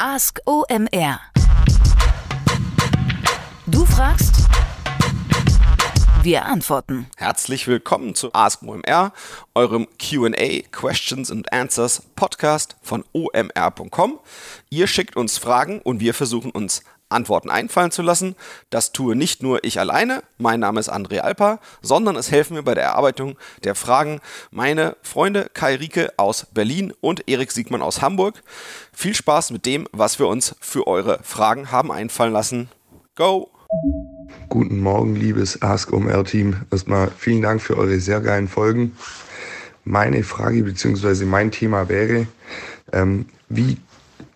[0.01, 1.19] Ask OMR.
[3.67, 4.33] Du fragst,
[6.23, 7.07] wir antworten.
[7.17, 9.11] Herzlich willkommen zu Ask OMR,
[9.55, 14.19] eurem QA, Questions and Answers Podcast von omr.com.
[14.69, 18.35] Ihr schickt uns Fragen und wir versuchen uns Antworten einfallen zu lassen.
[18.69, 22.63] Das tue nicht nur ich alleine, mein Name ist André Alper, sondern es helfen mir
[22.63, 28.01] bei der Erarbeitung der Fragen meine Freunde Kai Rieke aus Berlin und Erik Siegmann aus
[28.01, 28.41] Hamburg.
[28.93, 32.69] Viel Spaß mit dem, was wir uns für eure Fragen haben einfallen lassen.
[33.15, 33.49] Go!
[34.49, 36.55] Guten Morgen, liebes Ask OMR Team.
[36.71, 38.95] Erstmal vielen Dank für eure sehr geilen Folgen.
[39.83, 41.25] Meine Frage bzw.
[41.25, 42.27] mein Thema wäre,
[42.91, 43.77] ähm, wie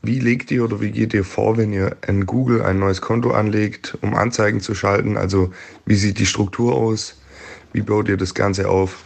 [0.01, 3.31] wie legt ihr oder wie geht ihr vor, wenn ihr in Google ein neues Konto
[3.31, 5.17] anlegt, um Anzeigen zu schalten?
[5.17, 5.51] Also
[5.85, 7.19] wie sieht die Struktur aus?
[7.71, 9.03] Wie baut ihr das Ganze auf?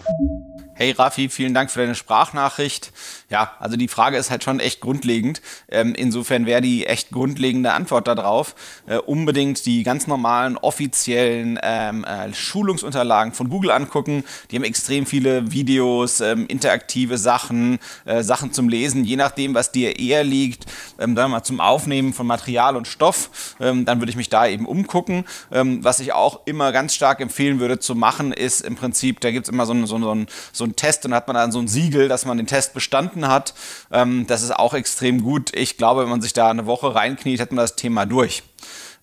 [0.73, 2.91] Hey Rafi, vielen Dank für deine Sprachnachricht.
[3.29, 5.41] Ja, also die Frage ist halt schon echt grundlegend.
[5.69, 8.55] Ähm, insofern wäre die echt grundlegende Antwort darauf
[8.87, 14.23] äh, unbedingt die ganz normalen offiziellen ähm, äh, Schulungsunterlagen von Google angucken.
[14.51, 19.71] Die haben extrem viele Videos, ähm, interaktive Sachen, äh, Sachen zum Lesen, je nachdem, was
[19.71, 20.65] dir eher liegt.
[20.99, 23.55] Ähm, dann mal zum Aufnehmen von Material und Stoff.
[23.59, 25.25] Ähm, dann würde ich mich da eben umgucken.
[25.51, 29.31] Ähm, was ich auch immer ganz stark empfehlen würde zu machen, ist im Prinzip, da
[29.31, 31.51] gibt es immer so ein, so ein, so ein einen Test und hat man dann
[31.51, 33.53] so ein Siegel, dass man den Test bestanden hat.
[33.91, 35.55] Ähm, das ist auch extrem gut.
[35.55, 38.43] Ich glaube, wenn man sich da eine Woche reinkniet, hat man das Thema durch.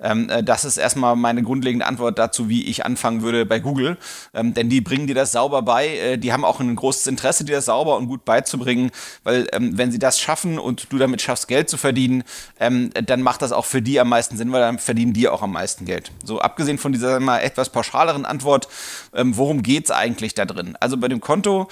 [0.00, 3.96] Ähm, äh, das ist erstmal meine grundlegende Antwort dazu, wie ich anfangen würde bei Google.
[4.32, 5.88] Ähm, denn die bringen dir das sauber bei.
[5.88, 8.90] Äh, die haben auch ein großes Interesse, dir das sauber und gut beizubringen,
[9.22, 12.24] weil ähm, wenn sie das schaffen und du damit schaffst, Geld zu verdienen,
[12.60, 15.42] ähm, dann macht das auch für die am meisten Sinn, weil dann verdienen die auch
[15.42, 16.10] am meisten Geld.
[16.24, 18.68] So abgesehen von dieser mal etwas pauschaleren Antwort,
[19.14, 20.76] ähm, worum geht es eigentlich da drin?
[20.80, 21.68] Also bei dem Konto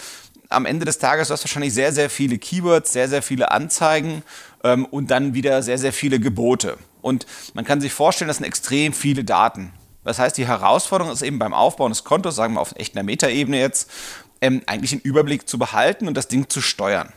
[0.52, 4.22] am Ende des Tages du hast wahrscheinlich sehr, sehr viele Keywords, sehr, sehr viele Anzeigen
[4.64, 6.76] ähm, und dann wieder sehr, sehr viele Gebote.
[7.00, 9.72] Und man kann sich vorstellen, das sind extrem viele Daten.
[10.04, 13.04] Das heißt, die Herausforderung ist eben beim Aufbauen des Kontos, sagen wir auf echt einer
[13.04, 13.90] Metaebene jetzt,
[14.40, 17.12] ähm, eigentlich den Überblick zu behalten und das Ding zu steuern.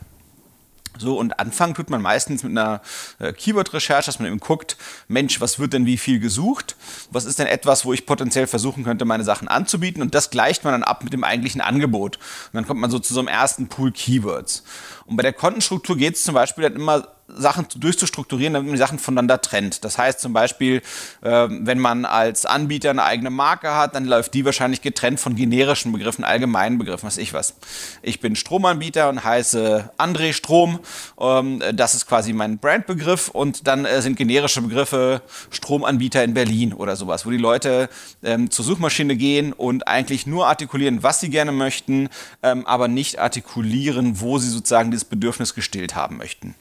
[0.98, 2.80] So, und anfangen tut man meistens mit einer
[3.18, 4.76] äh, Keyword-Recherche, dass man eben guckt,
[5.08, 6.76] Mensch, was wird denn wie viel gesucht?
[7.10, 10.02] Was ist denn etwas, wo ich potenziell versuchen könnte, meine Sachen anzubieten?
[10.02, 12.16] Und das gleicht man dann ab mit dem eigentlichen Angebot.
[12.16, 14.64] Und dann kommt man so zu so einem ersten Pool Keywords.
[15.04, 18.80] Und bei der Kontenstruktur geht es zum Beispiel dann immer Sachen durchzustrukturieren, damit man die
[18.80, 19.84] Sachen voneinander trennt.
[19.84, 20.82] Das heißt zum Beispiel,
[21.22, 25.34] äh, wenn man als Anbieter eine eigene Marke hat, dann läuft die wahrscheinlich getrennt von
[25.34, 27.54] generischen Begriffen, allgemeinen Begriffen, was ich was.
[28.02, 30.78] Ich bin Stromanbieter und heiße André Strom.
[31.18, 36.72] Ähm, das ist quasi mein Brandbegriff und dann äh, sind generische Begriffe Stromanbieter in Berlin
[36.72, 37.88] oder sowas, wo die Leute
[38.22, 42.08] ähm, zur Suchmaschine gehen und eigentlich nur artikulieren, was sie gerne möchten,
[42.42, 46.54] ähm, aber nicht artikulieren, wo sie sozusagen dieses Bedürfnis gestillt haben möchten.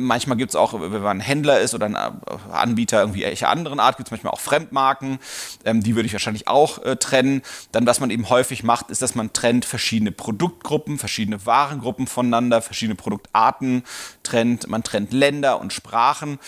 [0.00, 2.10] Manchmal gibt es auch, wenn man Händler ist oder ein äh,
[2.52, 5.18] Anbieter irgendwie welche anderen Art, gibt es manchmal auch Fremdmarken.
[5.64, 7.42] Ähm, die würde ich wahrscheinlich auch äh, trennen.
[7.72, 12.62] Dann, was man eben häufig macht, ist, dass man trennt verschiedene Produktgruppen, verschiedene Warengruppen voneinander,
[12.62, 13.84] verschiedene Produktarten
[14.22, 14.68] trennt.
[14.68, 16.38] Man trennt Länder und Sprachen.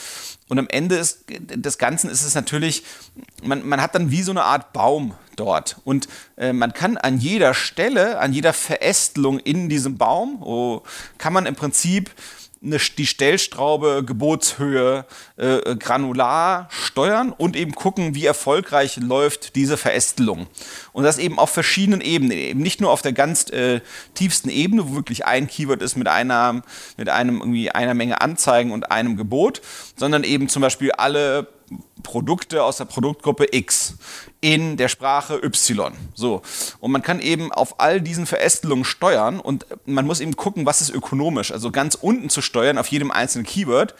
[0.48, 2.84] Und am Ende ist, des Ganzen ist es natürlich,
[3.42, 5.76] man, man hat dann wie so eine Art Baum dort.
[5.84, 10.82] Und äh, man kann an jeder Stelle, an jeder Verästelung in diesem Baum, oh,
[11.18, 12.10] kann man im Prinzip
[12.64, 15.04] eine, die Stellstraube, Gebotshöhe,
[15.36, 20.46] äh, granular steuern und eben gucken, wie erfolgreich läuft diese Verästelung.
[20.92, 23.80] Und das eben auf verschiedenen Ebenen, eben nicht nur auf der ganz äh,
[24.14, 26.62] tiefsten Ebene, wo wirklich ein Keyword ist mit einer,
[26.96, 29.60] mit einem irgendwie einer Menge Anzeigen und einem Gebot,
[29.96, 31.48] sondern eben zum Beispiel alle
[32.02, 33.94] Produkte aus der Produktgruppe X
[34.40, 35.92] in der Sprache Y.
[36.14, 36.42] So.
[36.80, 40.80] Und man kann eben auf all diesen Verästelungen steuern und man muss eben gucken, was
[40.80, 41.52] ist ökonomisch.
[41.52, 43.94] Also ganz unten zu steuern auf jedem einzelnen Keyword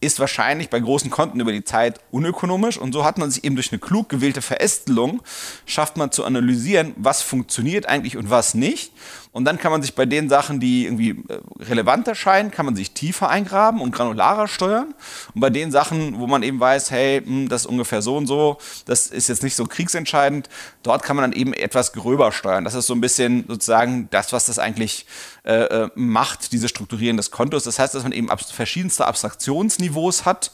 [0.00, 3.54] ist wahrscheinlich bei großen Konten über die Zeit unökonomisch und so hat man sich eben
[3.54, 5.22] durch eine klug gewählte Verästelung
[5.66, 8.92] schafft man zu analysieren, was funktioniert eigentlich und was nicht
[9.32, 12.74] und dann kann man sich bei den Sachen, die irgendwie äh, relevanter scheinen, kann man
[12.74, 14.92] sich tiefer eingraben und granularer steuern.
[15.34, 18.26] Und bei den Sachen, wo man eben weiß, hey, hm, das ist ungefähr so und
[18.26, 20.48] so, das ist jetzt nicht so kriegsentscheidend,
[20.82, 22.64] dort kann man dann eben etwas gröber steuern.
[22.64, 25.06] Das ist so ein bisschen sozusagen das, was das eigentlich
[25.44, 27.62] äh, äh macht, diese Strukturierung des Kontos.
[27.62, 30.50] Das heißt, dass man eben verschiedenste Abstraktionsniveaus hat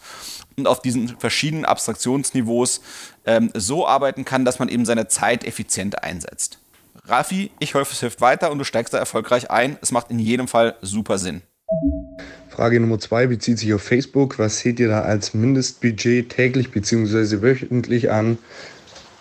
[0.58, 2.82] und auf diesen verschiedenen Abstraktionsniveaus
[3.24, 6.58] ähm, so arbeiten kann, dass man eben seine Zeit effizient einsetzt.
[7.08, 9.78] Rafi, ich hoffe, es hilft weiter und du steigst da erfolgreich ein.
[9.80, 11.42] Es macht in jedem Fall super Sinn.
[12.48, 14.38] Frage Nummer zwei bezieht sich auf Facebook.
[14.38, 17.42] Was seht ihr da als Mindestbudget täglich bzw.
[17.42, 18.38] wöchentlich an?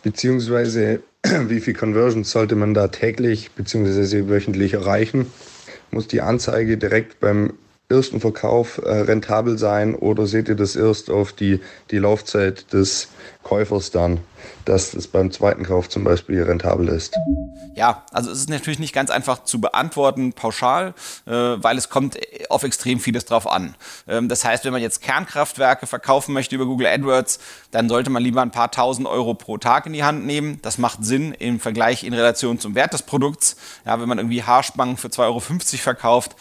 [0.04, 1.02] Beziehungsweise
[1.48, 4.30] wie viel Conversions sollte man da täglich bzw.
[4.30, 5.28] wöchentlich erreichen?
[5.92, 7.54] Muss die Anzeige direkt beim
[7.90, 11.60] ersten Verkauf äh, rentabel sein oder seht ihr das erst auf die,
[11.92, 13.10] die Laufzeit des
[13.44, 14.20] Käufers dann,
[14.66, 17.16] dass es beim zweiten Kauf zum Beispiel rentabel ist?
[17.76, 20.94] Ja, also es ist natürlich nicht ganz einfach zu beantworten pauschal,
[21.26, 22.18] äh, weil es kommt
[22.50, 23.76] auf extrem vieles drauf an.
[24.08, 27.40] Ähm, das heißt, wenn man jetzt Kernkraftwerke verkaufen möchte über Google AdWords,
[27.72, 30.60] dann sollte man lieber ein paar tausend Euro pro Tag in die Hand nehmen.
[30.62, 33.58] Das macht Sinn im Vergleich in Relation zum Wert des Produkts.
[33.86, 36.36] Ja, wenn man irgendwie Haarspangen für 2,50 Euro verkauft,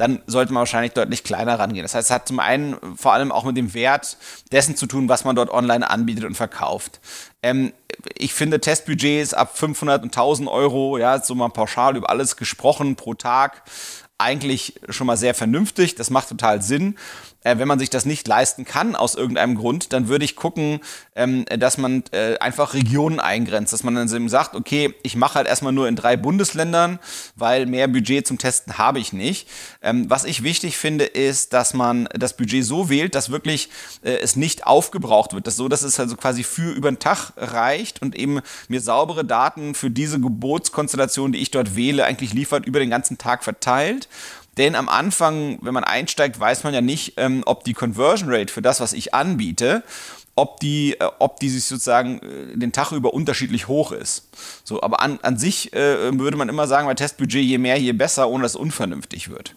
[0.00, 1.84] dann sollte man wahrscheinlich deutlich kleiner rangehen.
[1.84, 4.16] Das heißt, es hat zum einen vor allem auch mit dem Wert
[4.50, 7.00] dessen zu tun, was man dort online anbietet und verkauft.
[7.42, 7.72] Ähm,
[8.16, 12.96] ich finde Testbudgets ab 500 und 1000 Euro, ja, so mal pauschal über alles gesprochen
[12.96, 13.62] pro Tag,
[14.18, 15.94] eigentlich schon mal sehr vernünftig.
[15.94, 16.96] Das macht total Sinn
[17.42, 20.80] äh, wenn man sich das nicht leisten kann aus irgendeinem Grund, dann würde ich gucken,
[21.14, 25.34] ähm, dass man äh, einfach Regionen eingrenzt, dass man dann eben sagt, okay, ich mache
[25.34, 26.98] halt erstmal nur in drei Bundesländern,
[27.36, 29.48] weil mehr Budget zum Testen habe ich nicht.
[29.82, 33.70] Ähm, was ich wichtig finde, ist, dass man das Budget so wählt, dass wirklich
[34.02, 37.32] äh, es nicht aufgebraucht wird, dass so, dass es also quasi für über den Tag
[37.36, 42.66] reicht und eben mir saubere Daten für diese Gebotskonstellation, die ich dort wähle, eigentlich liefert
[42.66, 44.08] über den ganzen Tag verteilt
[44.56, 48.52] denn am Anfang, wenn man einsteigt, weiß man ja nicht, ähm, ob die Conversion Rate
[48.52, 49.82] für das, was ich anbiete,
[50.34, 54.28] ob die, äh, ob die sich sozusagen äh, den Tag über unterschiedlich hoch ist.
[54.64, 57.92] So, aber an, an sich äh, würde man immer sagen, bei Testbudget je mehr, je
[57.92, 59.54] besser, ohne dass es unvernünftig wird.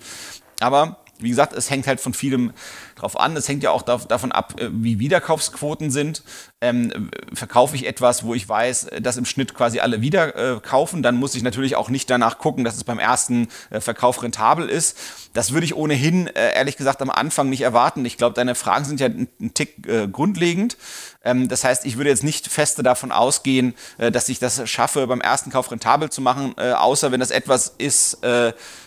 [0.60, 2.52] Aber wie gesagt, es hängt halt von vielem
[2.96, 3.36] drauf an.
[3.38, 6.24] Es hängt ja auch davon ab, äh, wie Wiederkaufsquoten sind.
[6.64, 11.04] Ähm, verkaufe ich etwas, wo ich weiß, dass im Schnitt quasi alle wieder äh, kaufen,
[11.04, 14.70] dann muss ich natürlich auch nicht danach gucken, dass es beim ersten äh, Verkauf rentabel
[14.70, 14.98] ist.
[15.34, 18.06] Das würde ich ohnehin, äh, ehrlich gesagt, am Anfang nicht erwarten.
[18.06, 20.78] Ich glaube, deine Fragen sind ja ein, Tick äh, grundlegend.
[21.26, 25.06] Ähm, das heißt, ich würde jetzt nicht feste davon ausgehen, äh, dass ich das schaffe,
[25.08, 28.24] beim ersten Kauf rentabel zu machen, außer wenn das etwas ist,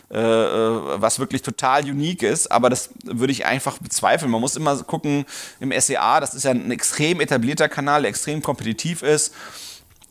[0.08, 4.30] äh, äh, was wirklich total unique ist, aber das würde ich einfach bezweifeln.
[4.30, 5.24] Man muss immer gucken,
[5.58, 9.32] im SEA, das ist ja ein extrem etablierter Kanal, der extrem kompetitiv ist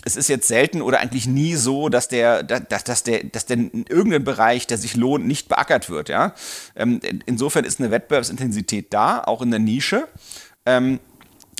[0.06, 3.58] es ist jetzt selten oder eigentlich nie so, dass der, dass, dass der, dass der
[3.58, 6.10] in irgendeinem Bereich, der sich lohnt, nicht beackert wird.
[6.10, 6.36] Ja?
[6.76, 10.08] Ähm, insofern ist eine Wettbewerbsintensität da, auch in der Nische.
[10.68, 11.00] Ähm,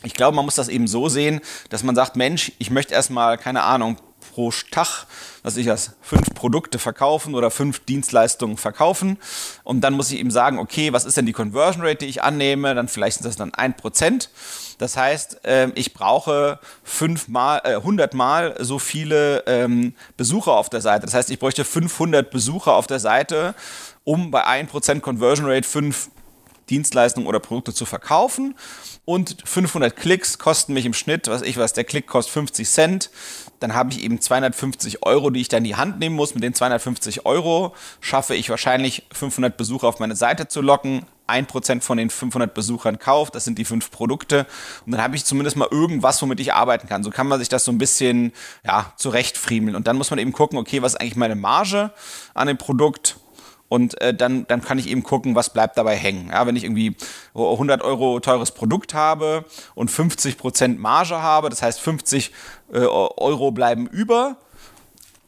[0.04, 3.40] ich glaube, man muss das eben so sehen, dass man sagt, Mensch, ich möchte erstmal,
[3.40, 3.98] keine Ahnung,
[4.36, 5.06] pro Tag,
[5.44, 9.18] dass ich das fünf Produkte verkaufen oder fünf Dienstleistungen verkaufen.
[9.64, 12.22] Und dann muss ich ihm sagen, okay, was ist denn die Conversion Rate, die ich
[12.22, 12.76] annehme?
[12.76, 14.30] Dann vielleicht sind das dann ein Prozent.
[14.78, 20.82] Das heißt, ähm, ich brauche fünfmal, äh, 100 Mal so viele ähm, Besucher auf der
[20.82, 21.06] Seite.
[21.06, 23.56] Das heißt, ich bräuchte 500 Besucher auf der Seite,
[24.04, 26.10] um bei 1% Conversion Rate fünf
[26.70, 28.56] Dienstleistungen oder Produkte zu verkaufen.
[29.06, 33.10] Und 500 Klicks kosten mich im Schnitt, was ich weiß, der Klick kostet 50 Cent.
[33.60, 36.34] Dann habe ich eben 250 Euro, die ich dann in die Hand nehmen muss.
[36.34, 41.06] Mit den 250 Euro schaffe ich wahrscheinlich 500 Besucher auf meine Seite zu locken.
[41.28, 44.46] 1% von den 500 Besuchern kauft, das sind die fünf Produkte.
[44.86, 47.04] Und dann habe ich zumindest mal irgendwas, womit ich arbeiten kann.
[47.04, 48.32] So kann man sich das so ein bisschen
[48.64, 49.76] ja, zurechtfriemeln.
[49.76, 51.92] Und dann muss man eben gucken, okay, was ist eigentlich meine Marge
[52.34, 53.18] an dem Produkt?
[53.68, 56.30] Und äh, dann, dann kann ich eben gucken, was bleibt dabei hängen.
[56.30, 56.96] Ja, wenn ich irgendwie
[57.34, 62.32] 100 Euro teures Produkt habe und 50% Marge habe, das heißt 50
[62.72, 64.38] äh, Euro bleiben über,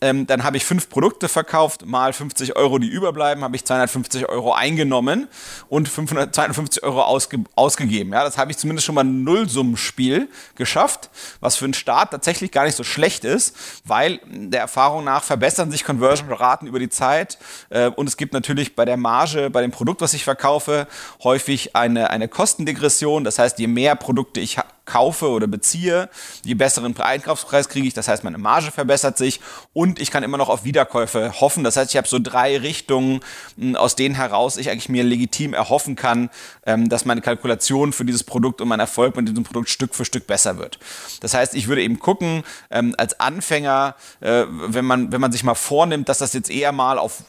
[0.02, 4.30] ähm, dann habe ich fünf Produkte verkauft, mal 50 Euro, die überbleiben, habe ich 250
[4.30, 5.28] Euro eingenommen
[5.70, 8.14] und 500, 250 Euro ausge, ausgegeben.
[8.14, 12.52] Ja, das habe ich zumindest schon mal ein Nullsummenspiel geschafft, was für einen Start tatsächlich
[12.52, 17.38] gar nicht so schlecht ist, weil der Erfahrung nach verbessern sich Conversion-Raten über die Zeit
[17.70, 20.88] äh, und es gibt natürlich bei der Marge, bei dem Produkt, was ich verkaufe,
[21.24, 23.24] häufig eine, eine Kostendegression.
[23.24, 26.10] Das heißt, je mehr Produkte ich kaufe oder beziehe,
[26.44, 27.94] je besseren Einkaufspreis kriege ich.
[27.94, 29.40] Das heißt, meine Marge verbessert sich
[29.74, 31.64] und ich kann immer noch auf Wiederkäufe hoffen.
[31.64, 33.20] Das heißt, ich habe so drei Richtungen,
[33.60, 36.30] hm, aus denen heraus ich eigentlich mir legitim erhoffen kann,
[36.66, 40.06] ähm, dass meine Kalkulation für dieses Produkt und mein Erfolg mit diesem Produkt Stück für
[40.06, 40.80] Stück besser wird.
[41.20, 45.44] Das heißt, ich würde eben gucken, ähm, als Anfänger, äh, wenn man, wenn man sich
[45.44, 47.24] mal vornimmt, dass das jetzt eher mal auf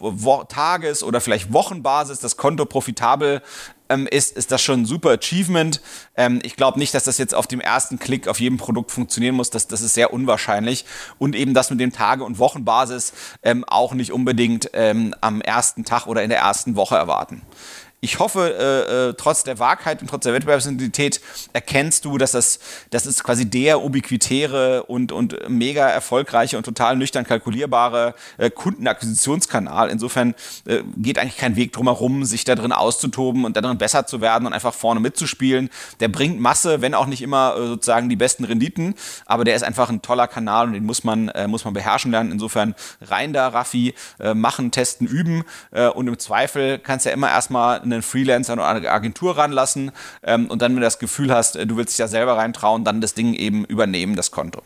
[0.48, 3.42] Tages- oder vielleicht Wochenbasis das Konto profitabel
[3.88, 5.80] ähm, ist, ist das schon ein super Achievement.
[6.16, 9.34] Ähm, ich glaube nicht, dass das jetzt auf dem ersten Klick auf jedem Produkt funktionieren
[9.34, 9.50] muss.
[9.50, 10.84] Das, das ist sehr unwahrscheinlich.
[11.18, 15.84] Und eben das mit dem Tage- und Wochenbasis ähm, auch nicht unbedingt ähm, am ersten
[15.84, 17.42] Tag oder in der ersten Woche erwarten
[18.00, 21.20] ich hoffe, äh, äh, trotz der Wahrheit und trotz der Wettbewerbsintensität
[21.52, 26.96] erkennst du, dass das, das ist quasi der ubiquitäre und, und mega erfolgreiche und total
[26.96, 29.90] nüchtern kalkulierbare äh, Kundenakquisitionskanal.
[29.90, 34.06] Insofern äh, geht eigentlich kein Weg drumherum, sich da drin auszutoben und da drin besser
[34.06, 35.68] zu werden und einfach vorne mitzuspielen.
[35.98, 38.94] Der bringt Masse, wenn auch nicht immer äh, sozusagen die besten Renditen,
[39.26, 42.12] aber der ist einfach ein toller Kanal und den muss man, äh, muss man beherrschen
[42.12, 42.30] lernen.
[42.30, 43.94] Insofern rein da, Raffi,
[44.34, 45.44] machen, testen, üben
[45.94, 49.92] und im Zweifel kannst du ja immer erstmal einen Freelancer oder eine Agentur ranlassen
[50.22, 52.84] ähm, und dann, wenn du das Gefühl hast, äh, du willst dich da selber reintrauen,
[52.84, 54.62] dann das Ding eben übernehmen, das Konto.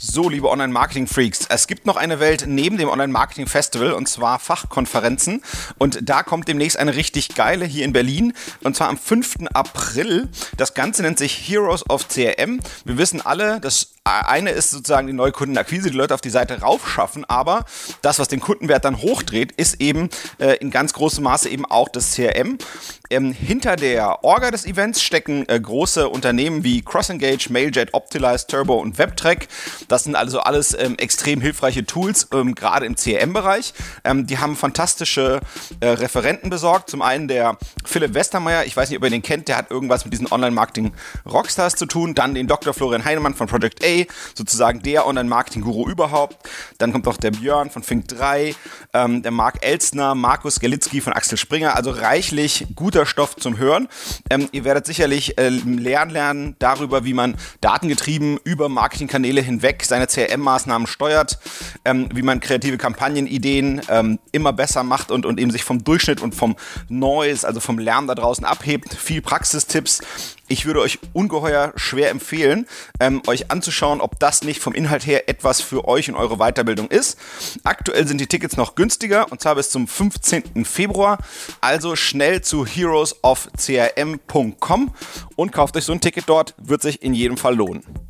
[0.00, 5.42] So, liebe Online-Marketing-Freaks, es gibt noch eine Welt neben dem Online-Marketing-Festival und zwar Fachkonferenzen.
[5.76, 9.48] Und da kommt demnächst eine richtig geile hier in Berlin und zwar am 5.
[9.52, 10.28] April.
[10.56, 12.60] Das Ganze nennt sich Heroes of CRM.
[12.84, 16.60] Wir wissen alle, dass eine ist sozusagen die neue Kundenakquise, die Leute auf die Seite
[16.60, 17.64] raufschaffen, aber
[18.02, 21.88] das, was den Kundenwert dann hochdreht, ist eben äh, in ganz großem Maße eben auch
[21.88, 22.58] das CRM.
[23.10, 28.76] Ähm, hinter der Orga des Events stecken äh, große Unternehmen wie CrossEngage, Mailjet, Optilize, Turbo
[28.76, 29.48] und WebTrack.
[29.88, 33.74] Das sind also alles ähm, extrem hilfreiche Tools, ähm, gerade im CRM-Bereich.
[34.04, 35.40] Ähm, die haben fantastische
[35.80, 36.90] äh, Referenten besorgt.
[36.90, 40.04] Zum einen der Philipp Westermeier, ich weiß nicht, ob ihr den kennt, der hat irgendwas
[40.04, 42.14] mit diesen Online-Marketing-Rockstars zu tun.
[42.14, 42.74] Dann den Dr.
[42.74, 44.04] Florian Heinemann von Project A,
[44.34, 46.36] sozusagen der Online-Marketing-Guru überhaupt.
[46.78, 48.54] Dann kommt noch der Björn von Fink 3,
[48.92, 51.76] ähm, der Marc Elstner, Markus Gelitzki von Axel Springer.
[51.76, 53.88] Also reichlich guter Stoff zum Hören.
[54.30, 60.06] Ähm, ihr werdet sicherlich äh, lernen lernen darüber, wie man datengetrieben über Marketingkanäle hinweg seine
[60.06, 61.38] CRM-Maßnahmen steuert,
[61.84, 66.20] ähm, wie man kreative Kampagnenideen ähm, immer besser macht und, und eben sich vom Durchschnitt
[66.20, 66.56] und vom
[66.88, 68.94] Noise, also vom Lärm da draußen abhebt.
[68.94, 70.00] Viel Praxistipps
[70.48, 72.66] ich würde euch ungeheuer schwer empfehlen,
[73.00, 76.88] ähm, euch anzuschauen, ob das nicht vom Inhalt her etwas für euch und eure Weiterbildung
[76.88, 77.18] ist.
[77.64, 80.64] Aktuell sind die Tickets noch günstiger und zwar bis zum 15.
[80.64, 81.18] Februar.
[81.60, 84.94] Also schnell zu heroesofcrm.com
[85.36, 88.07] und kauft euch so ein Ticket dort, wird sich in jedem Fall lohnen.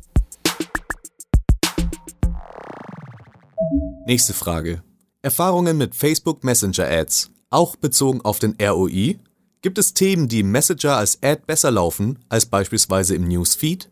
[4.09, 4.81] Nächste Frage.
[5.21, 9.19] Erfahrungen mit Facebook Messenger Ads, auch bezogen auf den ROI?
[9.61, 13.87] Gibt es Themen, die im Messenger als Ad besser laufen als beispielsweise im Newsfeed?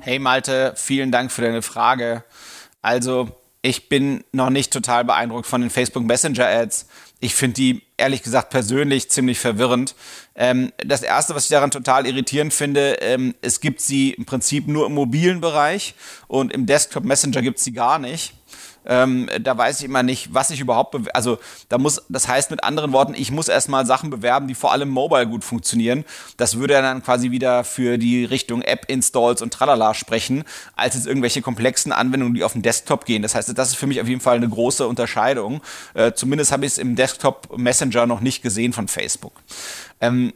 [0.00, 2.22] Hey Malte, vielen Dank für deine Frage.
[2.82, 3.30] Also,
[3.62, 6.86] ich bin noch nicht total beeindruckt von den Facebook Messenger Ads.
[7.20, 9.94] Ich finde die ehrlich gesagt persönlich ziemlich verwirrend.
[10.34, 14.68] Ähm, das erste, was ich daran total irritierend finde, ähm, es gibt sie im Prinzip
[14.68, 15.94] nur im mobilen Bereich
[16.28, 18.34] und im Desktop Messenger gibt es sie gar nicht.
[18.86, 21.38] Ähm, da weiß ich immer nicht, was ich überhaupt, also
[21.68, 24.88] da muss, das heißt mit anderen Worten, ich muss erstmal Sachen bewerben, die vor allem
[24.88, 26.04] mobile gut funktionieren.
[26.36, 30.44] Das würde dann quasi wieder für die Richtung App-Installs und tralala sprechen,
[30.76, 33.22] als jetzt irgendwelche komplexen Anwendungen, die auf den Desktop gehen.
[33.22, 35.60] Das heißt, das ist für mich auf jeden Fall eine große Unterscheidung.
[35.94, 39.42] Äh, zumindest habe ich es im Desktop Messenger noch nicht gesehen von Facebook.
[40.00, 40.32] Ähm,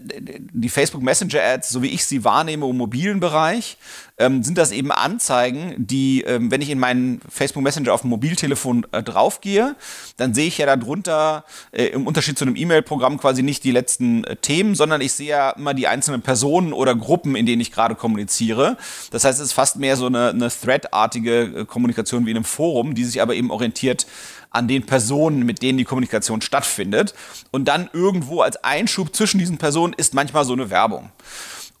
[0.00, 3.76] die Facebook Messenger Ads, so wie ich sie wahrnehme im mobilen Bereich,
[4.22, 8.10] ähm, sind das eben Anzeigen, die, ähm, wenn ich in meinen Facebook Messenger auf dem
[8.10, 9.74] Mobiltelefon äh, draufgehe,
[10.16, 14.24] dann sehe ich ja darunter äh, im Unterschied zu einem E-Mail-Programm quasi nicht die letzten
[14.24, 17.72] äh, Themen, sondern ich sehe ja immer die einzelnen Personen oder Gruppen, in denen ich
[17.72, 18.76] gerade kommuniziere.
[19.10, 22.44] Das heißt, es ist fast mehr so eine, eine Thread-artige äh, Kommunikation wie in einem
[22.44, 24.06] Forum, die sich aber eben orientiert
[24.50, 27.14] an den Personen, mit denen die Kommunikation stattfindet.
[27.50, 31.10] Und dann irgendwo als Einschub zwischen diesen Personen ist manchmal so eine Werbung.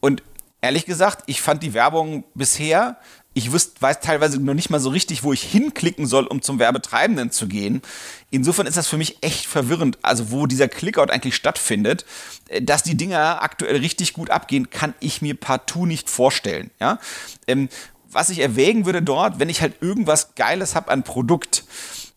[0.00, 0.22] Und
[0.62, 2.96] ehrlich gesagt, ich fand die Werbung bisher
[3.34, 6.58] ich wüsste, weiß teilweise noch nicht mal so richtig, wo ich hinklicken soll, um zum
[6.58, 7.80] Werbetreibenden zu gehen.
[8.30, 12.04] Insofern ist das für mich echt verwirrend, also wo dieser Clickout eigentlich stattfindet.
[12.60, 16.70] Dass die Dinger aktuell richtig gut abgehen, kann ich mir partout nicht vorstellen.
[16.78, 16.98] Ja?
[17.46, 17.70] Ähm,
[18.10, 21.64] was ich erwägen würde dort, wenn ich halt irgendwas Geiles habe an Produkt,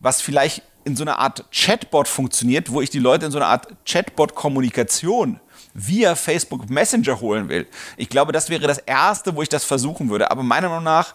[0.00, 3.48] was vielleicht in so einer Art Chatbot funktioniert, wo ich die Leute in so einer
[3.48, 5.40] Art Chatbot-Kommunikation
[5.76, 7.66] via Facebook Messenger holen will.
[7.96, 10.30] Ich glaube, das wäre das Erste, wo ich das versuchen würde.
[10.30, 11.14] Aber meiner Meinung nach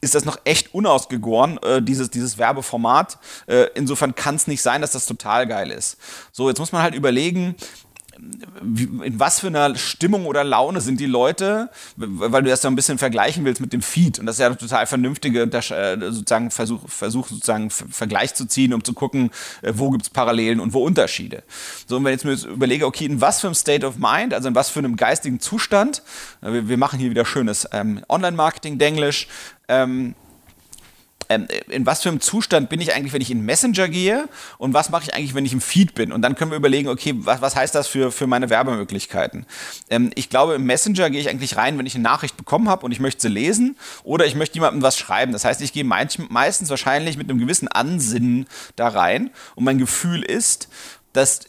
[0.00, 3.18] ist das noch echt unausgegoren, äh, dieses, dieses Werbeformat.
[3.46, 5.96] Äh, insofern kann es nicht sein, dass das total geil ist.
[6.32, 7.56] So, jetzt muss man halt überlegen,
[8.16, 12.76] in was für einer Stimmung oder Laune sind die Leute, weil du das ja ein
[12.76, 14.18] bisschen vergleichen willst mit dem Feed.
[14.18, 18.72] Und das ist ja ein total vernünftige äh, sozusagen Versuch, Versuch sozusagen Vergleich zu ziehen,
[18.72, 19.30] um zu gucken,
[19.62, 21.42] äh, wo gibt es Parallelen und wo Unterschiede.
[21.86, 24.32] So, und wenn ich jetzt mir überlege, okay, in was für einem State of Mind,
[24.32, 26.02] also in was für einem geistigen Zustand,
[26.40, 29.28] wir, wir machen hier wieder schönes ähm, Online-Marketing-Denglisch,
[29.68, 30.14] ähm,
[31.28, 34.28] ähm, in was für einem Zustand bin ich eigentlich, wenn ich in Messenger gehe
[34.58, 36.12] und was mache ich eigentlich, wenn ich im Feed bin?
[36.12, 39.46] Und dann können wir überlegen, okay, was, was heißt das für, für meine Werbemöglichkeiten?
[39.90, 42.84] Ähm, ich glaube, im Messenger gehe ich eigentlich rein, wenn ich eine Nachricht bekommen habe
[42.84, 45.32] und ich möchte sie lesen oder ich möchte jemandem was schreiben.
[45.32, 50.22] Das heißt, ich gehe meistens wahrscheinlich mit einem gewissen Ansinnen da rein und mein Gefühl
[50.22, 50.68] ist,
[51.12, 51.40] dass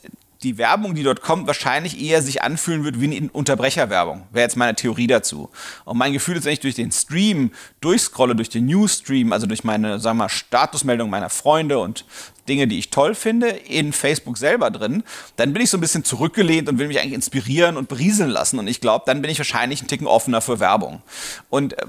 [0.44, 4.24] die Werbung, die dort kommt, wahrscheinlich eher sich anfühlen wird wie eine Unterbrecherwerbung.
[4.32, 5.50] Wäre jetzt meine Theorie dazu.
[5.86, 7.51] Und mein Gefühl ist, wenn ich durch den Stream
[7.82, 12.06] durchscrolle, durch den Newsstream, also durch meine, sagen wir mal, Statusmeldung meiner Freunde und
[12.48, 15.04] Dinge, die ich toll finde, in Facebook selber drin,
[15.36, 18.60] dann bin ich so ein bisschen zurückgelehnt und will mich eigentlich inspirieren und berieseln lassen.
[18.60, 21.01] Und ich glaube, dann bin ich wahrscheinlich ein Ticken offener für Werbung.
[21.50, 21.86] Und äh,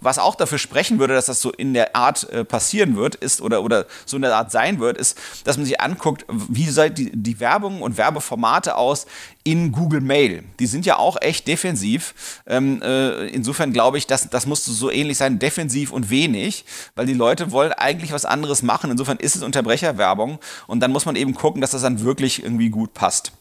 [0.00, 3.40] was auch dafür sprechen würde, dass das so in der Art äh, passieren wird, ist
[3.40, 6.98] oder, oder so in der Art sein wird, ist, dass man sich anguckt, wie sieht
[6.98, 9.06] die, die Werbung und Werbeformate aus
[9.42, 10.42] in Google Mail.
[10.58, 12.42] Die sind ja auch echt defensiv.
[12.46, 16.64] Ähm, äh, insofern glaube ich, dass, das musste so ähnlich sein, defensiv und wenig,
[16.94, 18.90] weil die Leute wollen eigentlich was anderes machen.
[18.90, 22.70] Insofern ist es Unterbrecherwerbung und dann muss man eben gucken, dass das dann wirklich irgendwie
[22.70, 23.32] gut passt.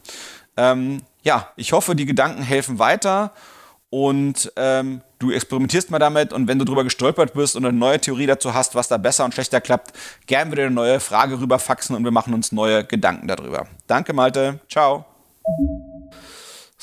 [0.58, 3.32] Ähm, ja, ich hoffe, die Gedanken helfen weiter
[3.90, 8.00] und ähm, du experimentierst mal damit und wenn du drüber gestolpert bist und eine neue
[8.00, 9.94] Theorie dazu hast, was da besser und schlechter klappt,
[10.28, 13.68] gern wieder eine neue Frage rüber faxen und wir machen uns neue Gedanken darüber.
[13.88, 14.60] Danke, Malte.
[14.70, 15.06] Ciao.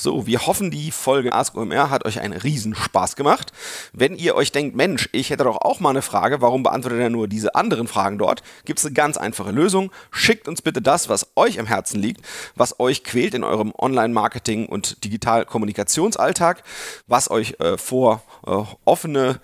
[0.02, 3.52] So, wir hoffen, die Folge Ask OMR hat euch einen Riesenspaß gemacht.
[3.92, 7.08] Wenn ihr euch denkt, Mensch, ich hätte doch auch mal eine Frage, warum beantwortet er
[7.08, 8.42] nur diese anderen Fragen dort?
[8.64, 9.92] Gibt es eine ganz einfache Lösung.
[10.10, 12.20] Schickt uns bitte das, was euch am Herzen liegt,
[12.56, 16.64] was euch quält in eurem Online-Marketing und Digital-Kommunikationsalltag,
[17.06, 19.38] was euch äh, vor äh, offene,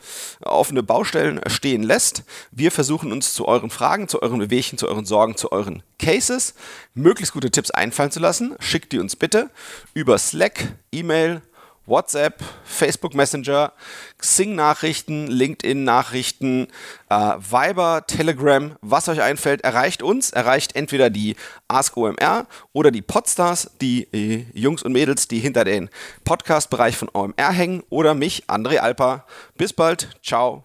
[0.49, 2.25] offene Baustellen stehen lässt.
[2.51, 6.55] Wir versuchen uns zu euren Fragen, zu euren Bewegchen, zu euren Sorgen, zu euren Cases
[6.95, 8.57] möglichst gute Tipps einfallen zu lassen.
[8.61, 9.51] Schickt die uns bitte
[9.95, 11.43] über Slack, E-Mail,
[11.89, 13.73] WhatsApp, Facebook Messenger,
[14.19, 16.69] Xing-Nachrichten, LinkedIn-Nachrichten,
[17.09, 21.37] äh, Viber, Telegram, was euch einfällt, erreicht uns, erreicht entweder die
[21.69, 25.91] Ask OMR oder die Podstars, die äh, Jungs und Mädels, die hinter den
[26.25, 29.25] Podcast-Bereich von OMR hängen, oder mich, André Alper.
[29.57, 30.63] Bis bald, ciao.